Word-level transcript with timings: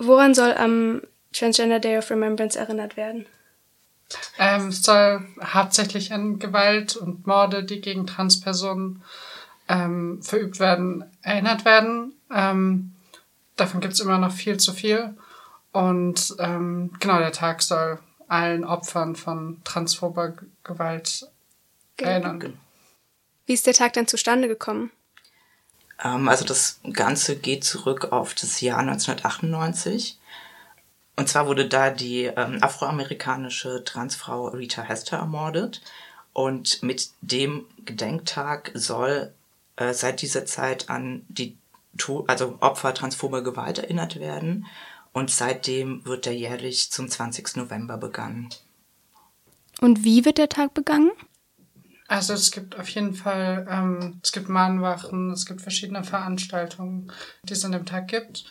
Woran 0.00 0.34
soll 0.34 0.54
am 0.54 1.02
Transgender 1.32 1.78
Day 1.78 1.98
of 1.98 2.10
Remembrance 2.10 2.58
erinnert 2.58 2.96
werden? 2.96 3.26
Ähm, 4.38 4.68
es 4.68 4.82
soll 4.82 5.26
hauptsächlich 5.42 6.12
an 6.12 6.38
Gewalt 6.38 6.96
und 6.96 7.26
Morde, 7.26 7.62
die 7.62 7.82
gegen 7.82 8.06
Transpersonen 8.06 9.02
ähm, 9.68 10.22
verübt 10.22 10.58
werden, 10.58 11.04
erinnert 11.20 11.66
werden. 11.66 12.14
Ähm, 12.34 12.92
davon 13.56 13.80
gibt 13.80 13.92
es 13.92 14.00
immer 14.00 14.16
noch 14.16 14.32
viel 14.32 14.56
zu 14.56 14.72
viel. 14.72 15.14
Und 15.72 16.34
ähm, 16.38 16.92
genau, 16.98 17.18
der 17.18 17.32
Tag 17.32 17.60
soll 17.60 17.98
allen 18.26 18.64
Opfern 18.64 19.16
von 19.16 19.60
transphober 19.64 20.34
Gewalt 20.64 21.28
erinnern. 21.98 22.58
Wie 23.44 23.52
ist 23.52 23.66
der 23.66 23.74
Tag 23.74 23.92
dann 23.92 24.06
zustande 24.06 24.48
gekommen? 24.48 24.90
Ähm, 26.02 26.28
also 26.28 26.44
das 26.44 26.80
Ganze 26.92 27.36
geht 27.36 27.64
zurück 27.64 28.12
auf 28.12 28.34
das 28.34 28.60
Jahr 28.60 28.78
1998. 28.78 30.18
Und 31.16 31.28
zwar 31.28 31.46
wurde 31.46 31.68
da 31.68 31.90
die 31.90 32.24
ähm, 32.24 32.62
afroamerikanische 32.62 33.84
Transfrau 33.84 34.48
Rita 34.48 34.82
Hester 34.82 35.18
ermordet. 35.18 35.82
Und 36.32 36.82
mit 36.82 37.10
dem 37.20 37.66
Gedenktag 37.84 38.70
soll 38.74 39.32
äh, 39.76 39.92
seit 39.92 40.22
dieser 40.22 40.46
Zeit 40.46 40.88
an 40.88 41.26
die 41.28 41.56
to 41.98 42.24
also 42.28 42.56
Opfer 42.60 42.94
transphober 42.94 43.42
Gewalt 43.42 43.78
erinnert 43.78 44.18
werden. 44.20 44.66
Und 45.12 45.30
seitdem 45.30 46.04
wird 46.06 46.26
er 46.26 46.32
jährlich 46.32 46.90
zum 46.90 47.08
20. 47.08 47.56
November 47.56 47.96
begangen. 47.96 48.48
Und 49.80 50.04
wie 50.04 50.24
wird 50.24 50.38
der 50.38 50.48
Tag 50.48 50.72
begangen? 50.72 51.10
Also 52.10 52.32
es 52.32 52.50
gibt 52.50 52.76
auf 52.76 52.88
jeden 52.88 53.14
Fall, 53.14 53.68
ähm, 53.70 54.18
es 54.20 54.32
gibt 54.32 54.48
Mahnwachen, 54.48 55.30
es 55.30 55.46
gibt 55.46 55.60
verschiedene 55.60 56.02
Veranstaltungen, 56.02 57.12
die 57.44 57.52
es 57.52 57.64
an 57.64 57.70
dem 57.70 57.86
Tag 57.86 58.08
gibt. 58.08 58.46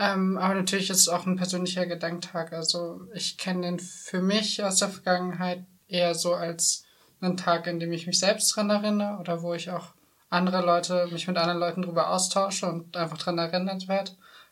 Ähm, 0.00 0.36
aber 0.36 0.54
natürlich 0.54 0.90
ist 0.90 0.98
es 0.98 1.08
auch 1.08 1.24
ein 1.24 1.36
persönlicher 1.36 1.86
Gedenktag. 1.86 2.52
Also 2.52 3.02
ich 3.14 3.38
kenne 3.38 3.68
den 3.68 3.78
für 3.78 4.20
mich 4.20 4.64
aus 4.64 4.78
der 4.78 4.88
Vergangenheit 4.88 5.64
eher 5.86 6.16
so 6.16 6.34
als 6.34 6.86
einen 7.20 7.36
Tag, 7.36 7.68
in 7.68 7.78
dem 7.78 7.92
ich 7.92 8.08
mich 8.08 8.18
selbst 8.18 8.48
dran 8.56 8.68
erinnere 8.68 9.20
oder 9.20 9.42
wo 9.42 9.54
ich 9.54 9.70
auch 9.70 9.94
andere 10.28 10.66
Leute, 10.66 11.06
mich 11.12 11.28
mit 11.28 11.36
anderen 11.36 11.60
Leuten 11.60 11.82
darüber 11.82 12.10
austausche 12.10 12.66
und 12.66 12.96
einfach 12.96 13.18
dran 13.18 13.38
erinnert 13.38 13.86
werde. 13.86 14.10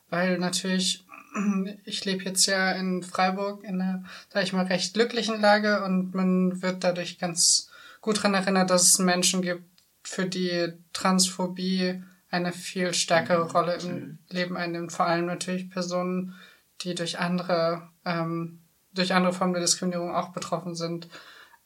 Weil 0.08 0.38
natürlich, 0.38 1.04
ich 1.84 2.04
lebe 2.04 2.22
jetzt 2.22 2.46
ja 2.46 2.70
in 2.70 3.02
Freiburg 3.02 3.64
in 3.64 3.80
einer, 3.80 4.04
da 4.30 4.40
ich 4.40 4.52
mal, 4.52 4.66
recht 4.66 4.94
glücklichen 4.94 5.40
Lage 5.40 5.82
und 5.82 6.14
man 6.14 6.62
wird 6.62 6.84
dadurch 6.84 7.18
ganz 7.18 7.71
gut 8.02 8.22
dran 8.22 8.34
erinnert, 8.34 8.68
dass 8.68 8.88
es 8.88 8.98
Menschen 8.98 9.40
gibt, 9.40 9.64
für 10.02 10.26
die 10.26 10.74
Transphobie 10.92 12.02
eine 12.30 12.52
viel 12.52 12.92
stärkere. 12.92 13.50
Rolle 13.50 13.76
im. 13.76 14.18
Leben 14.28 14.56
einnimmt. 14.56 14.92
Vor 14.92 15.06
allem 15.06 15.26
natürlich 15.26 15.70
Personen, 15.70 16.34
die 16.80 16.94
durch 16.94 17.18
andere, 17.18 17.88
ähm, 18.04 18.60
durch 18.92 19.14
andere 19.14 19.32
Formen 19.32 19.54
der 19.54 19.62
Diskriminierung 19.62 20.14
auch 20.14 20.30
betroffen 20.30 20.74
sind, 20.74 21.08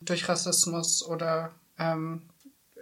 durch 0.01 0.29
Rassismus 0.29 1.05
oder 1.05 1.55
ähm, 1.79 2.29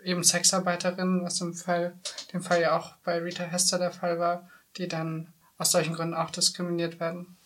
eben 0.02 0.24
Sexarbeiterinnen, 0.24 1.22
was 1.22 1.40
im 1.40 1.54
Fall, 1.54 1.94
dem 2.32 2.42
Fall 2.42 2.60
ja 2.60 2.76
auch 2.76 2.96
bei 3.04 3.18
Rita 3.18 3.44
Hester 3.44 3.78
der 3.78 3.92
Fall 3.92 4.18
war, 4.18 4.50
die 4.76 4.88
dann 4.88 5.32
aus 5.56 5.70
solchen 5.70 5.94
Gründen 5.94 6.14
auch 6.14 6.30
diskriminiert 6.30 6.98
werden. 6.98 7.36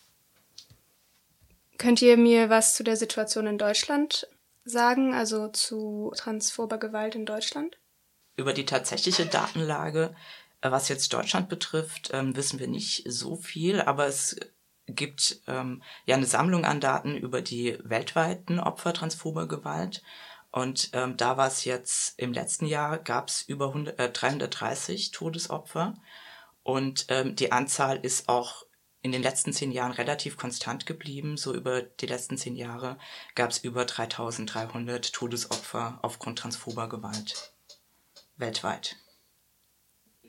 Könnt 1.77 2.01
ihr 2.01 2.17
mir 2.17 2.49
was 2.49 2.75
zu 2.75 2.83
der 2.83 2.97
Situation 2.97 3.47
in 3.47 3.57
Deutschland 3.57 4.27
sagen, 4.69 5.13
also 5.13 5.49
zu 5.49 6.11
transphober 6.15 6.77
Gewalt 6.77 7.15
in 7.15 7.25
Deutschland? 7.25 7.77
Über 8.37 8.53
die 8.53 8.65
tatsächliche 8.65 9.25
Datenlage, 9.25 10.15
äh, 10.61 10.71
was 10.71 10.89
jetzt 10.89 11.13
Deutschland 11.13 11.49
betrifft, 11.49 12.11
ähm, 12.13 12.35
wissen 12.35 12.59
wir 12.59 12.67
nicht 12.67 13.03
so 13.07 13.35
viel, 13.35 13.81
aber 13.81 14.07
es 14.07 14.37
gibt 14.87 15.41
ähm, 15.47 15.83
ja 16.05 16.15
eine 16.15 16.25
Sammlung 16.25 16.65
an 16.65 16.79
Daten 16.79 17.15
über 17.15 17.41
die 17.41 17.77
weltweiten 17.83 18.59
Opfer 18.59 18.93
transphober 18.93 19.47
Gewalt. 19.47 20.01
Und 20.51 20.89
ähm, 20.93 21.15
da 21.15 21.37
war 21.37 21.47
es 21.47 21.63
jetzt 21.63 22.17
im 22.19 22.33
letzten 22.33 22.65
Jahr 22.65 22.97
gab 22.97 23.29
es 23.29 23.43
über 23.43 23.67
100, 23.67 23.99
äh, 23.99 24.11
330 24.11 25.11
Todesopfer. 25.11 25.95
Und 26.63 27.05
ähm, 27.09 27.35
die 27.35 27.51
Anzahl 27.51 27.97
ist 27.97 28.29
auch 28.29 28.65
in 29.01 29.11
den 29.11 29.23
letzten 29.23 29.53
zehn 29.53 29.71
Jahren 29.71 29.91
relativ 29.91 30.37
konstant 30.37 30.85
geblieben. 30.85 31.37
So 31.37 31.53
über 31.53 31.81
die 31.81 32.05
letzten 32.05 32.37
zehn 32.37 32.55
Jahre 32.55 32.97
gab 33.35 33.51
es 33.51 33.59
über 33.59 33.85
3300 33.85 35.13
Todesopfer 35.13 35.99
aufgrund 36.01 36.39
transphober 36.39 36.89
Gewalt 36.89 37.53
weltweit. 38.37 38.95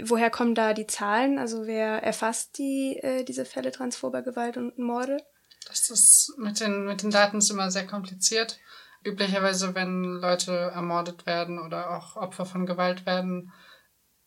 Woher 0.02 0.30
kommen 0.30 0.54
da 0.54 0.72
die 0.72 0.86
Zahlen? 0.86 1.38
Also 1.38 1.66
wer 1.66 2.02
erfasst 2.02 2.58
die, 2.58 2.98
äh, 3.02 3.24
diese 3.24 3.44
Fälle 3.44 3.70
transphober 3.70 4.22
Gewalt 4.22 4.56
und 4.56 4.78
Morde? 4.78 5.18
Das 5.66 5.90
ist 5.90 6.34
mit 6.38 6.60
den, 6.60 6.84
mit 6.84 7.02
den 7.02 7.10
Daten 7.10 7.38
ist 7.38 7.50
immer 7.50 7.70
sehr 7.70 7.86
kompliziert. 7.86 8.58
Üblicherweise, 9.04 9.74
wenn 9.74 10.04
Leute 10.04 10.52
ermordet 10.52 11.26
werden 11.26 11.58
oder 11.58 11.96
auch 11.96 12.16
Opfer 12.16 12.46
von 12.46 12.66
Gewalt 12.66 13.06
werden, 13.06 13.52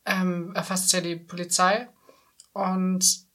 ähm, 0.06 0.54
erfasst 0.56 0.94
ja 0.94 1.02
die 1.02 1.16
Polizei. 1.16 1.90
Und 2.54 3.26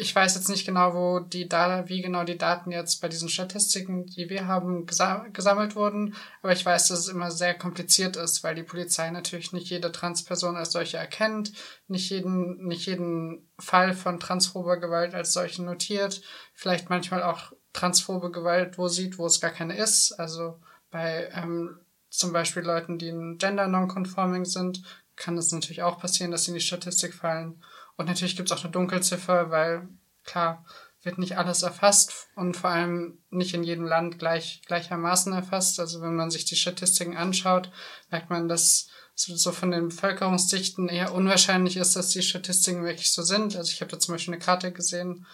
ich 0.00 0.14
weiß 0.14 0.34
jetzt 0.34 0.48
nicht 0.48 0.64
genau, 0.64 0.94
wo 0.94 1.20
die 1.20 1.46
Daten, 1.46 1.88
wie 1.90 2.00
genau 2.00 2.24
die 2.24 2.38
Daten 2.38 2.72
jetzt 2.72 3.02
bei 3.02 3.08
diesen 3.08 3.28
Statistiken, 3.28 4.06
die 4.06 4.30
wir 4.30 4.46
haben, 4.46 4.86
gesammelt 4.86 5.76
wurden. 5.76 6.14
Aber 6.40 6.52
ich 6.52 6.64
weiß, 6.64 6.88
dass 6.88 7.00
es 7.00 7.08
immer 7.08 7.30
sehr 7.30 7.54
kompliziert 7.54 8.16
ist, 8.16 8.42
weil 8.42 8.54
die 8.54 8.62
Polizei 8.62 9.10
natürlich 9.10 9.52
nicht 9.52 9.68
jede 9.68 9.92
Transperson 9.92 10.56
als 10.56 10.72
solche 10.72 10.96
erkennt, 10.96 11.52
nicht 11.86 12.08
jeden, 12.08 12.66
nicht 12.66 12.86
jeden 12.86 13.50
Fall 13.58 13.92
von 13.92 14.18
transphober 14.18 14.80
Gewalt 14.80 15.14
als 15.14 15.34
solchen 15.34 15.66
notiert, 15.66 16.22
vielleicht 16.54 16.88
manchmal 16.88 17.22
auch 17.22 17.52
transphobe 17.74 18.30
Gewalt 18.30 18.78
wo 18.78 18.88
sieht, 18.88 19.18
wo 19.18 19.26
es 19.26 19.40
gar 19.40 19.50
keine 19.50 19.76
ist. 19.76 20.12
Also 20.12 20.60
bei 20.90 21.28
ähm, 21.34 21.78
zum 22.08 22.32
Beispiel 22.32 22.62
Leuten, 22.62 22.98
die 22.98 23.08
in 23.08 23.36
Gender 23.36 23.68
Nonconforming 23.68 24.46
sind, 24.46 24.82
kann 25.16 25.36
es 25.36 25.52
natürlich 25.52 25.82
auch 25.82 26.00
passieren, 26.00 26.30
dass 26.30 26.44
sie 26.44 26.52
in 26.52 26.56
die 26.56 26.62
Statistik 26.62 27.12
fallen. 27.12 27.62
Und 28.00 28.06
natürlich 28.06 28.34
gibt 28.34 28.50
es 28.50 28.56
auch 28.56 28.64
eine 28.64 28.72
Dunkelziffer, 28.72 29.50
weil 29.50 29.86
klar, 30.24 30.64
wird 31.02 31.18
nicht 31.18 31.36
alles 31.36 31.62
erfasst 31.62 32.30
und 32.34 32.56
vor 32.56 32.70
allem 32.70 33.18
nicht 33.28 33.52
in 33.52 33.62
jedem 33.62 33.84
Land 33.84 34.18
gleich, 34.18 34.62
gleichermaßen 34.64 35.34
erfasst. 35.34 35.78
Also 35.78 36.00
wenn 36.00 36.16
man 36.16 36.30
sich 36.30 36.46
die 36.46 36.56
Statistiken 36.56 37.14
anschaut, 37.14 37.70
merkt 38.10 38.30
man, 38.30 38.48
dass 38.48 38.88
so 39.14 39.52
von 39.52 39.70
den 39.70 39.88
Bevölkerungsdichten 39.88 40.88
eher 40.88 41.12
unwahrscheinlich 41.12 41.76
ist, 41.76 41.94
dass 41.94 42.08
die 42.08 42.22
Statistiken 42.22 42.84
wirklich 42.84 43.12
so 43.12 43.20
sind. 43.20 43.54
Also 43.54 43.70
ich 43.70 43.82
habe 43.82 43.90
da 43.90 43.98
zum 43.98 44.14
Beispiel 44.14 44.32
eine 44.32 44.42
Karte 44.42 44.72
gesehen, 44.72 45.26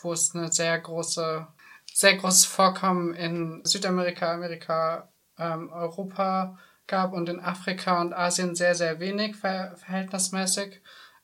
wo 0.00 0.12
es 0.12 0.32
eine 0.32 0.52
sehr 0.52 0.78
große, 0.78 1.44
sehr 1.92 2.16
großes 2.18 2.44
Vorkommen 2.44 3.14
in 3.14 3.62
Südamerika, 3.64 4.32
Amerika, 4.32 5.12
ähm, 5.38 5.70
Europa 5.72 6.56
gab 6.86 7.14
und 7.14 7.28
in 7.28 7.40
Afrika 7.40 8.00
und 8.00 8.12
Asien 8.12 8.54
sehr, 8.54 8.76
sehr 8.76 9.00
wenig 9.00 9.34
ver 9.34 9.74
verhältnismäßig 9.76 10.82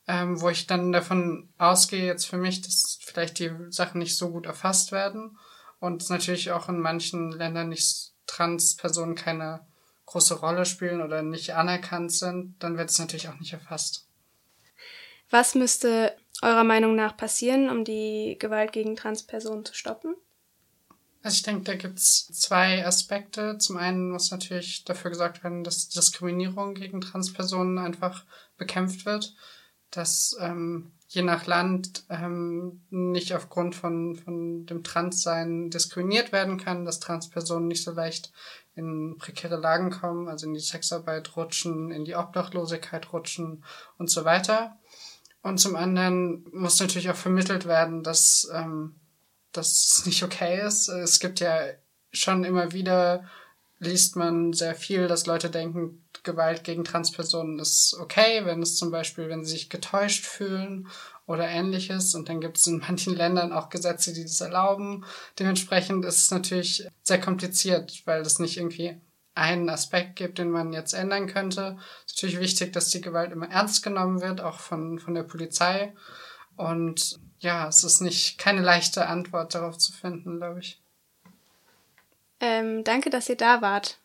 ähm, 0.09 0.41
wo 0.41 0.49
ich 0.49 0.65
dann 0.65 0.91
davon 0.91 1.49
ausgehe, 1.59 2.03
jetzt 2.03 2.25
für 2.25 2.37
mich, 2.37 2.61
dass 2.61 2.97
vielleicht 2.99 3.37
die 3.37 3.51
Sachen 3.69 3.99
nicht 3.99 4.17
so 4.17 4.31
gut 4.31 4.47
erfasst 4.47 4.91
werden 4.91 5.37
und 5.79 6.09
natürlich 6.09 6.51
auch 6.51 6.67
in 6.67 6.79
manchen 6.79 7.31
Ländern 7.31 7.69
nicht 7.69 8.13
Trans-Personen 8.25 9.13
keine 9.13 9.67
große 10.07 10.39
Rolle 10.39 10.65
spielen 10.65 11.03
oder 11.03 11.21
nicht 11.21 11.53
anerkannt 11.53 12.11
sind, 12.11 12.55
dann 12.57 12.75
wird 12.75 12.89
es 12.89 12.97
natürlich 12.97 13.29
auch 13.29 13.39
nicht 13.39 13.53
erfasst. 13.53 14.07
Was 15.29 15.53
müsste 15.53 16.17
eurer 16.41 16.63
Meinung 16.63 16.95
nach 16.95 17.15
passieren, 17.15 17.69
um 17.69 17.85
die 17.85 18.35
Gewalt 18.39 18.71
gegen 18.71 18.95
Transpersonen 18.95 19.63
zu 19.63 19.75
stoppen? 19.75 20.15
Also 21.21 21.35
ich 21.35 21.43
denke, 21.43 21.65
da 21.65 21.75
gibt 21.75 21.99
es 21.99 22.25
zwei 22.31 22.83
Aspekte. 22.83 23.59
Zum 23.59 23.77
einen 23.77 24.09
muss 24.09 24.31
natürlich 24.31 24.85
dafür 24.85 25.11
gesorgt 25.11 25.43
werden, 25.43 25.63
dass 25.63 25.89
Diskriminierung 25.89 26.73
gegen 26.73 26.99
Transpersonen 26.99 27.77
einfach 27.77 28.25
bekämpft 28.57 29.05
wird 29.05 29.35
dass 29.91 30.37
ähm, 30.39 30.91
je 31.07 31.23
nach 31.23 31.47
Land 31.47 32.03
ähm, 32.09 32.81
nicht 32.89 33.33
aufgrund 33.33 33.75
von, 33.75 34.15
von 34.15 34.65
dem 34.65 34.83
Transsein 34.83 35.69
diskriminiert 35.69 36.31
werden 36.31 36.57
kann, 36.57 36.85
dass 36.85 36.99
Transpersonen 36.99 37.67
nicht 37.67 37.83
so 37.83 37.91
leicht 37.91 38.31
in 38.75 39.17
prekäre 39.17 39.57
Lagen 39.57 39.89
kommen, 39.89 40.27
also 40.27 40.45
in 40.45 40.53
die 40.53 40.59
Sexarbeit 40.59 41.35
rutschen, 41.35 41.91
in 41.91 42.05
die 42.05 42.15
Obdachlosigkeit 42.15 43.11
rutschen 43.11 43.63
und 43.97 44.09
so 44.09 44.23
weiter. 44.23 44.77
Und 45.41 45.59
zum 45.59 45.75
anderen 45.75 46.45
muss 46.51 46.79
natürlich 46.79 47.09
auch 47.09 47.15
vermittelt 47.15 47.65
werden, 47.65 48.03
dass, 48.03 48.49
ähm, 48.53 48.95
dass 49.51 49.71
es 49.71 50.05
nicht 50.05 50.23
okay 50.23 50.65
ist. 50.65 50.89
Es 50.89 51.19
gibt 51.19 51.39
ja 51.39 51.59
schon 52.11 52.43
immer 52.43 52.71
wieder 52.71 53.23
liest 53.79 54.15
man 54.15 54.53
sehr 54.53 54.75
viel, 54.75 55.07
dass 55.07 55.25
Leute 55.25 55.49
denken, 55.49 56.03
Gewalt 56.23 56.63
gegen 56.63 56.83
Transpersonen 56.83 57.59
ist 57.59 57.95
okay, 57.99 58.45
wenn 58.45 58.61
es 58.61 58.75
zum 58.75 58.91
Beispiel, 58.91 59.29
wenn 59.29 59.43
sie 59.43 59.51
sich 59.51 59.69
getäuscht 59.69 60.25
fühlen 60.25 60.87
oder 61.25 61.47
ähnliches. 61.47 62.15
Und 62.15 62.29
dann 62.29 62.41
gibt 62.41 62.57
es 62.57 62.67
in 62.67 62.79
manchen 62.79 63.15
Ländern 63.15 63.53
auch 63.53 63.69
Gesetze, 63.69 64.13
die 64.13 64.23
das 64.23 64.41
erlauben. 64.41 65.05
Dementsprechend 65.37 66.05
ist 66.05 66.17
es 66.17 66.31
natürlich 66.31 66.87
sehr 67.03 67.19
kompliziert, 67.19 68.01
weil 68.05 68.21
es 68.21 68.39
nicht 68.39 68.57
irgendwie 68.57 68.99
einen 69.35 69.69
Aspekt 69.69 70.15
gibt, 70.15 70.37
den 70.37 70.51
man 70.51 70.73
jetzt 70.73 70.93
ändern 70.93 71.27
könnte. 71.27 71.77
Es 72.05 72.13
ist 72.13 72.23
natürlich 72.23 72.39
wichtig, 72.39 72.73
dass 72.73 72.89
die 72.89 73.01
Gewalt 73.01 73.31
immer 73.31 73.49
ernst 73.49 73.83
genommen 73.83 74.21
wird, 74.21 74.41
auch 74.41 74.59
von, 74.59 74.99
von 74.99 75.13
der 75.13 75.23
Polizei. 75.23 75.93
Und 76.55 77.19
ja, 77.39 77.67
es 77.67 77.83
ist 77.83 78.01
nicht 78.01 78.37
keine 78.37 78.61
leichte 78.61 79.07
Antwort 79.07 79.55
darauf 79.55 79.77
zu 79.77 79.93
finden, 79.93 80.37
glaube 80.37 80.59
ich. 80.59 80.81
Ähm, 82.41 82.83
danke, 82.83 83.09
dass 83.09 83.29
ihr 83.29 83.37
da 83.37 83.61
wart. 83.61 83.97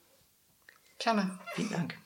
Gerne. 0.98 1.38
Vielen 1.54 1.70
Dank. 1.70 2.03